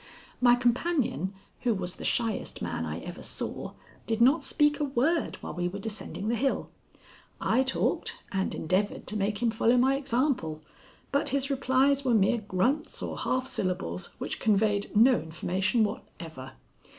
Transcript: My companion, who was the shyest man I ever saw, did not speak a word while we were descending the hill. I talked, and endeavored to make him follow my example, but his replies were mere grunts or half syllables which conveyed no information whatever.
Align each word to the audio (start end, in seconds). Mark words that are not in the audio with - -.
My 0.41 0.55
companion, 0.55 1.31
who 1.59 1.75
was 1.75 1.97
the 1.97 2.03
shyest 2.03 2.59
man 2.59 2.87
I 2.87 3.01
ever 3.01 3.21
saw, 3.21 3.73
did 4.07 4.19
not 4.19 4.43
speak 4.43 4.79
a 4.79 4.83
word 4.83 5.37
while 5.41 5.53
we 5.53 5.67
were 5.67 5.77
descending 5.77 6.27
the 6.27 6.33
hill. 6.35 6.71
I 7.39 7.61
talked, 7.61 8.15
and 8.31 8.55
endeavored 8.55 9.05
to 9.05 9.15
make 9.15 9.43
him 9.43 9.51
follow 9.51 9.77
my 9.77 9.95
example, 9.97 10.63
but 11.11 11.29
his 11.29 11.51
replies 11.51 12.03
were 12.03 12.15
mere 12.15 12.39
grunts 12.39 13.03
or 13.03 13.15
half 13.15 13.45
syllables 13.45 14.07
which 14.17 14.39
conveyed 14.39 14.89
no 14.95 15.19
information 15.19 15.83
whatever. 15.83 16.53